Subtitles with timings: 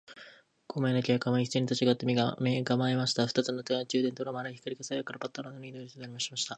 [0.67, 2.33] 五名の警官はいっせいに立ちあがって、身が
[2.75, 3.27] まえました。
[3.27, 6.49] 二つの懐中電燈の丸い光が、左右からパッと穴の入り口を照らしました。